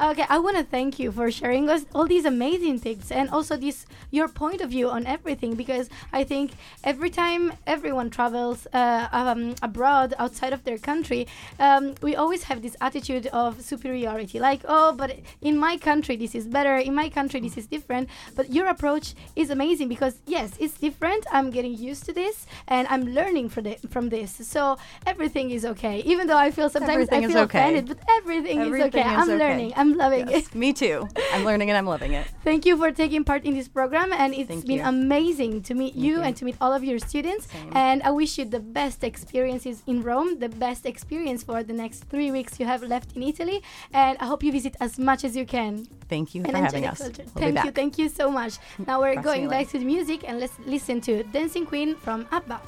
[0.10, 3.56] okay, I want to thank you for sharing us all these amazing things, and also
[3.56, 5.54] this your point of view on everything.
[5.54, 6.52] Because I think
[6.82, 11.26] every time everyone travels uh, um, abroad outside of their country,
[11.58, 16.34] um, we always have this attitude of superiority, like oh, but in my country this
[16.34, 18.08] is better, in my country this is different.
[18.34, 21.26] But your approach is amazing because yes, it's different.
[21.32, 24.30] I'm getting used to this, and I'm learning from the, from this.
[24.46, 27.58] So everything is okay, even though I feel sometimes Everything I feel okay.
[27.60, 29.00] offended, but everything, Everything is okay.
[29.00, 29.38] is I'm okay.
[29.38, 29.72] learning.
[29.76, 30.54] I'm loving Yes, it.
[30.54, 31.08] Me too.
[31.32, 32.26] I'm learning and I'm loving it.
[32.44, 34.84] Thank you for taking part in this program, and it's Thank been you.
[34.84, 36.22] amazing to meet you, you.
[36.22, 37.48] and to meet all of your students.
[37.72, 42.04] And I wish you the best experiences in Rome, the best experience for the next
[42.04, 45.36] three weeks you have left in Italy, and I hope you visit as much as
[45.36, 45.86] you can.
[46.08, 47.00] Thank you and for having us.
[47.00, 48.58] We'll thank you, thank you so much.
[48.86, 49.50] Now we're Grazie going mille.
[49.50, 52.60] back to the music, and let's listen to Dancing Queen from ABBA.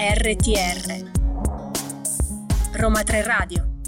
[0.00, 1.04] RTR
[2.80, 3.79] Roma 3 Radio